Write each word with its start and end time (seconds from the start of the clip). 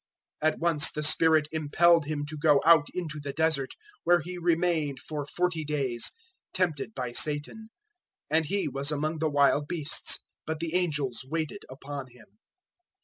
001:012 0.41 0.51
At 0.53 0.59
once 0.59 0.91
the 0.91 1.03
Spirit 1.03 1.47
impelled 1.51 2.05
Him 2.05 2.25
to 2.25 2.35
go 2.35 2.59
out 2.65 2.87
into 2.91 3.19
the 3.19 3.33
Desert, 3.33 3.75
001:013 3.99 3.99
where 4.05 4.19
He 4.21 4.37
remained 4.39 4.99
for 4.99 5.27
forty 5.27 5.63
days, 5.63 6.11
tempted 6.53 6.95
by 6.95 7.11
Satan; 7.11 7.69
and 8.27 8.45
He 8.45 8.67
was 8.67 8.91
among 8.91 9.19
the 9.19 9.29
wild 9.29 9.67
beasts, 9.67 10.25
but 10.47 10.59
the 10.59 10.73
angels 10.73 11.23
waited 11.29 11.61
upon 11.69 12.07
Him. 12.07 12.39